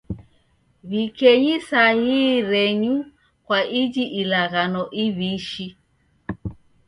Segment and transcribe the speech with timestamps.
[0.89, 2.95] W'ikenyi sahii renyu
[3.45, 5.67] kwa iji ilaghano iw'ishi